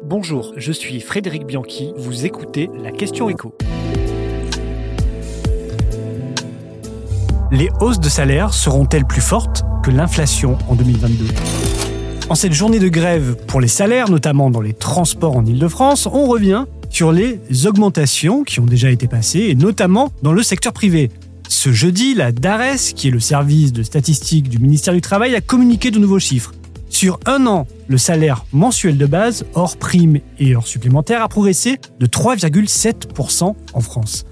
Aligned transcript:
Bonjour, 0.00 0.54
je 0.56 0.72
suis 0.72 1.00
Frédéric 1.00 1.46
Bianchi, 1.46 1.92
vous 1.98 2.24
écoutez 2.24 2.70
la 2.82 2.90
question 2.90 3.28
écho. 3.28 3.54
Les 7.50 7.68
hausses 7.80 8.00
de 8.00 8.08
salaire 8.08 8.54
seront-elles 8.54 9.04
plus 9.04 9.20
fortes 9.20 9.64
que 9.84 9.90
l'inflation 9.90 10.56
en 10.68 10.74
2022 10.76 11.26
En 12.30 12.34
cette 12.34 12.54
journée 12.54 12.78
de 12.78 12.88
grève 12.88 13.36
pour 13.46 13.60
les 13.60 13.68
salaires, 13.68 14.10
notamment 14.10 14.50
dans 14.50 14.62
les 14.62 14.72
transports 14.72 15.36
en 15.36 15.44
Ile-de-France, 15.44 16.06
on 16.06 16.26
revient 16.26 16.64
sur 16.88 17.12
les 17.12 17.38
augmentations 17.66 18.44
qui 18.44 18.60
ont 18.60 18.66
déjà 18.66 18.90
été 18.90 19.06
passées, 19.06 19.46
et 19.50 19.54
notamment 19.54 20.10
dans 20.22 20.32
le 20.32 20.42
secteur 20.42 20.72
privé. 20.72 21.10
Ce 21.48 21.70
jeudi, 21.70 22.14
la 22.14 22.32
DARES, 22.32 22.94
qui 22.94 23.08
est 23.08 23.12
le 23.12 23.20
service 23.20 23.72
de 23.72 23.82
statistique 23.82 24.48
du 24.48 24.58
ministère 24.58 24.94
du 24.94 25.02
Travail, 25.02 25.34
a 25.34 25.40
communiqué 25.40 25.90
de 25.90 25.98
nouveaux 25.98 26.18
chiffres. 26.18 26.52
Sur 26.92 27.18
un 27.24 27.46
an, 27.46 27.66
le 27.88 27.96
salaire 27.96 28.44
mensuel 28.52 28.98
de 28.98 29.06
base, 29.06 29.46
hors 29.54 29.78
primes 29.78 30.20
et 30.38 30.54
hors 30.54 30.66
supplémentaires, 30.66 31.22
a 31.22 31.28
progressé 31.28 31.78
de 31.98 32.06
3,7% 32.06 33.54
en 33.72 33.80
France. 33.80 34.26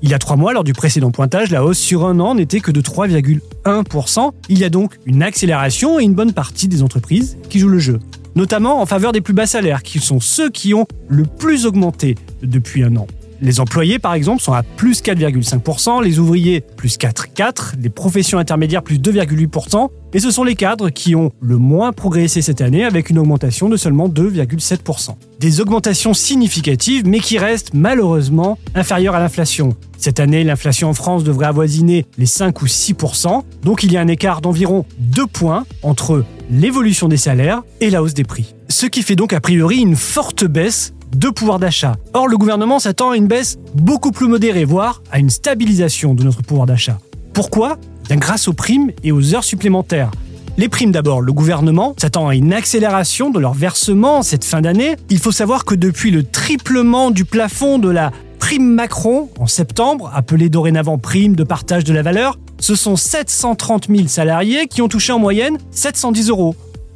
Il 0.00 0.10
y 0.10 0.14
a 0.14 0.18
trois 0.20 0.36
mois, 0.36 0.52
lors 0.52 0.62
du 0.62 0.74
précédent 0.74 1.10
pointage, 1.10 1.50
la 1.50 1.64
hausse 1.64 1.78
sur 1.78 2.06
un 2.06 2.20
an 2.20 2.36
n'était 2.36 2.60
que 2.60 2.70
de 2.70 2.80
3,1%. 2.80 4.30
Il 4.48 4.58
y 4.60 4.64
a 4.64 4.70
donc 4.70 4.96
une 5.06 5.24
accélération 5.24 5.98
et 5.98 6.04
une 6.04 6.14
bonne 6.14 6.32
partie 6.32 6.68
des 6.68 6.82
entreprises 6.82 7.36
qui 7.50 7.58
jouent 7.58 7.68
le 7.68 7.80
jeu. 7.80 7.98
Notamment 8.36 8.80
en 8.80 8.86
faveur 8.86 9.10
des 9.10 9.20
plus 9.20 9.34
bas 9.34 9.46
salaires, 9.46 9.82
qui 9.82 9.98
sont 9.98 10.20
ceux 10.20 10.50
qui 10.50 10.72
ont 10.72 10.86
le 11.08 11.24
plus 11.24 11.66
augmenté 11.66 12.14
depuis 12.42 12.84
un 12.84 12.94
an. 12.96 13.08
Les 13.44 13.60
employés, 13.60 13.98
par 13.98 14.14
exemple, 14.14 14.42
sont 14.42 14.54
à 14.54 14.62
plus 14.62 15.02
4,5%, 15.02 16.02
les 16.02 16.18
ouvriers 16.18 16.62
plus 16.62 16.96
4,4%, 16.96 17.74
les 17.78 17.90
professions 17.90 18.38
intermédiaires 18.38 18.82
plus 18.82 18.98
2,8%, 18.98 19.90
et 20.14 20.18
ce 20.18 20.30
sont 20.30 20.44
les 20.44 20.54
cadres 20.54 20.88
qui 20.88 21.14
ont 21.14 21.30
le 21.42 21.58
moins 21.58 21.92
progressé 21.92 22.40
cette 22.40 22.62
année 22.62 22.86
avec 22.86 23.10
une 23.10 23.18
augmentation 23.18 23.68
de 23.68 23.76
seulement 23.76 24.08
2,7%. 24.08 25.16
Des 25.40 25.60
augmentations 25.60 26.14
significatives, 26.14 27.06
mais 27.06 27.20
qui 27.20 27.36
restent 27.36 27.74
malheureusement 27.74 28.56
inférieures 28.74 29.14
à 29.14 29.20
l'inflation. 29.20 29.76
Cette 29.98 30.20
année, 30.20 30.42
l'inflation 30.42 30.88
en 30.88 30.94
France 30.94 31.22
devrait 31.22 31.44
avoisiner 31.44 32.06
les 32.16 32.24
5 32.24 32.62
ou 32.62 32.64
6%, 32.64 33.42
donc 33.62 33.82
il 33.82 33.92
y 33.92 33.98
a 33.98 34.00
un 34.00 34.08
écart 34.08 34.40
d'environ 34.40 34.86
2 35.00 35.26
points 35.26 35.66
entre 35.82 36.24
l'évolution 36.50 37.08
des 37.08 37.18
salaires 37.18 37.62
et 37.82 37.90
la 37.90 38.02
hausse 38.02 38.14
des 38.14 38.24
prix. 38.24 38.54
Ce 38.70 38.86
qui 38.86 39.02
fait 39.02 39.16
donc 39.16 39.34
a 39.34 39.40
priori 39.40 39.80
une 39.80 39.96
forte 39.96 40.46
baisse 40.46 40.94
de 41.14 41.28
pouvoir 41.28 41.58
d'achat. 41.58 41.96
Or, 42.12 42.28
le 42.28 42.36
gouvernement 42.36 42.78
s'attend 42.78 43.10
à 43.10 43.16
une 43.16 43.26
baisse 43.26 43.58
beaucoup 43.74 44.10
plus 44.10 44.28
modérée, 44.28 44.64
voire 44.64 45.02
à 45.10 45.18
une 45.18 45.30
stabilisation 45.30 46.14
de 46.14 46.24
notre 46.24 46.42
pouvoir 46.42 46.66
d'achat. 46.66 46.98
Pourquoi? 47.32 47.78
Grâce 48.10 48.48
aux 48.48 48.52
primes 48.52 48.90
et 49.02 49.12
aux 49.12 49.34
heures 49.34 49.44
supplémentaires. 49.44 50.10
Les 50.56 50.68
primes 50.68 50.92
d'abord, 50.92 51.20
le 51.20 51.32
gouvernement 51.32 51.94
s'attend 51.98 52.28
à 52.28 52.36
une 52.36 52.52
accélération 52.52 53.30
de 53.30 53.40
leur 53.40 53.54
versement 53.54 54.22
cette 54.22 54.44
fin 54.44 54.60
d'année. 54.60 54.94
Il 55.10 55.18
faut 55.18 55.32
savoir 55.32 55.64
que 55.64 55.74
depuis 55.74 56.12
le 56.12 56.22
triplement 56.22 57.10
du 57.10 57.24
plafond 57.24 57.78
de 57.78 57.88
la 57.88 58.12
prime 58.38 58.72
Macron 58.74 59.30
en 59.40 59.46
septembre, 59.46 60.12
appelée 60.14 60.48
dorénavant 60.48 60.96
prime 60.96 61.34
de 61.34 61.42
partage 61.42 61.82
de 61.82 61.92
la 61.92 62.02
valeur, 62.02 62.38
ce 62.60 62.76
sont 62.76 62.94
730 62.94 63.88
000 63.88 64.06
salariés 64.06 64.68
qui 64.68 64.80
ont 64.80 64.88
touché 64.88 65.12
en 65.12 65.18
moyenne 65.18 65.58
710 65.72 66.28
euros. 66.28 66.54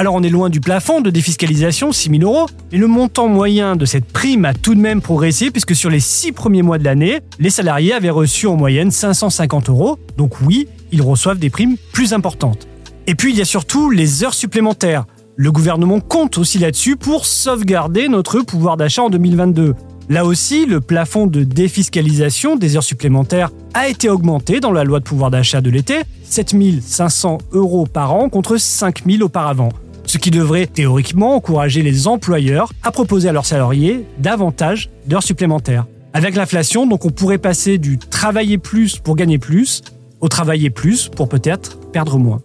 Alors 0.00 0.14
on 0.14 0.22
est 0.22 0.30
loin 0.30 0.48
du 0.48 0.60
plafond 0.60 1.02
de 1.02 1.10
défiscalisation, 1.10 1.92
6 1.92 2.20
000 2.20 2.22
euros, 2.22 2.46
et 2.72 2.78
le 2.78 2.86
montant 2.86 3.28
moyen 3.28 3.76
de 3.76 3.84
cette 3.84 4.06
prime 4.06 4.46
a 4.46 4.54
tout 4.54 4.74
de 4.74 4.80
même 4.80 5.02
progressé 5.02 5.50
puisque 5.50 5.76
sur 5.76 5.90
les 5.90 6.00
6 6.00 6.32
premiers 6.32 6.62
mois 6.62 6.78
de 6.78 6.84
l'année, 6.84 7.20
les 7.38 7.50
salariés 7.50 7.92
avaient 7.92 8.08
reçu 8.08 8.46
en 8.46 8.56
moyenne 8.56 8.90
550 8.90 9.68
euros. 9.68 9.98
Donc 10.16 10.40
oui, 10.40 10.68
ils 10.90 11.02
reçoivent 11.02 11.38
des 11.38 11.50
primes 11.50 11.76
plus 11.92 12.14
importantes. 12.14 12.66
Et 13.06 13.14
puis 13.14 13.32
il 13.32 13.36
y 13.36 13.42
a 13.42 13.44
surtout 13.44 13.90
les 13.90 14.24
heures 14.24 14.32
supplémentaires. 14.32 15.04
Le 15.36 15.52
gouvernement 15.52 16.00
compte 16.00 16.38
aussi 16.38 16.58
là-dessus 16.58 16.96
pour 16.96 17.26
sauvegarder 17.26 18.08
notre 18.08 18.40
pouvoir 18.40 18.78
d'achat 18.78 19.02
en 19.02 19.10
2022. 19.10 19.74
Là 20.08 20.24
aussi, 20.24 20.64
le 20.64 20.80
plafond 20.80 21.26
de 21.26 21.44
défiscalisation 21.44 22.56
des 22.56 22.78
heures 22.78 22.82
supplémentaires 22.82 23.50
a 23.74 23.86
été 23.88 24.08
augmenté 24.08 24.60
dans 24.60 24.72
la 24.72 24.82
loi 24.82 24.98
de 24.98 25.04
pouvoir 25.04 25.30
d'achat 25.30 25.60
de 25.60 25.68
l'été, 25.68 26.00
7500 26.24 27.36
euros 27.52 27.84
par 27.84 28.14
an 28.14 28.30
contre 28.30 28.56
5000 28.56 29.22
auparavant. 29.22 29.68
Ce 30.10 30.18
qui 30.18 30.32
devrait 30.32 30.66
théoriquement 30.66 31.36
encourager 31.36 31.82
les 31.82 32.08
employeurs 32.08 32.72
à 32.82 32.90
proposer 32.90 33.28
à 33.28 33.32
leurs 33.32 33.46
salariés 33.46 34.04
davantage 34.18 34.90
d'heures 35.06 35.22
supplémentaires. 35.22 35.86
Avec 36.12 36.34
l'inflation, 36.34 36.84
donc 36.84 37.04
on 37.04 37.10
pourrait 37.10 37.38
passer 37.38 37.78
du 37.78 37.96
travailler 37.96 38.58
plus 38.58 38.98
pour 38.98 39.14
gagner 39.14 39.38
plus 39.38 39.82
au 40.20 40.26
travailler 40.26 40.68
plus 40.68 41.08
pour 41.08 41.28
peut-être 41.28 41.78
perdre 41.92 42.18
moins. 42.18 42.40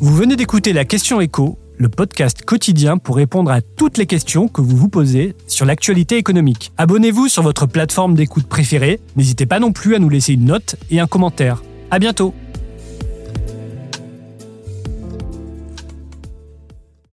Vous 0.00 0.14
venez 0.14 0.36
d'écouter 0.36 0.74
la 0.74 0.84
question 0.84 1.22
écho 1.22 1.58
le 1.78 1.88
podcast 1.88 2.44
quotidien 2.44 2.98
pour 2.98 3.16
répondre 3.16 3.50
à 3.50 3.62
toutes 3.62 3.96
les 3.96 4.04
questions 4.04 4.48
que 4.48 4.60
vous 4.60 4.76
vous 4.76 4.90
posez 4.90 5.34
sur 5.46 5.64
l'actualité 5.64 6.18
économique. 6.18 6.72
Abonnez-vous 6.76 7.28
sur 7.28 7.42
votre 7.42 7.64
plateforme 7.64 8.14
d'écoute 8.14 8.48
préférée. 8.48 9.00
N'hésitez 9.16 9.46
pas 9.46 9.60
non 9.60 9.72
plus 9.72 9.94
à 9.94 9.98
nous 9.98 10.10
laisser 10.10 10.34
une 10.34 10.44
note 10.44 10.76
et 10.90 11.00
un 11.00 11.06
commentaire. 11.06 11.62
À 11.90 11.98
bientôt! 11.98 12.34